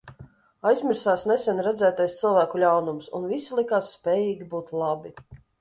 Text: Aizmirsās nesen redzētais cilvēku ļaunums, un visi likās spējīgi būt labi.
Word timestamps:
Aizmirsās 0.69 1.25
nesen 1.31 1.61
redzētais 1.67 2.17
cilvēku 2.21 2.63
ļaunums, 2.65 3.13
un 3.21 3.31
visi 3.35 3.61
likās 3.61 3.93
spējīgi 3.99 4.53
būt 4.57 4.77
labi. 4.85 5.17